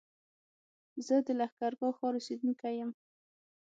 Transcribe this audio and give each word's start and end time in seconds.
زه 1.05 1.15
د 1.27 1.29
لښکرګاه 1.39 1.93
ښار 1.97 2.13
اوسېدونکی 2.17 2.73
يم 2.81 2.91